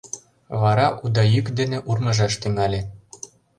[0.61, 2.81] Вара уда йӱк дене урмыжаш тӱҥале: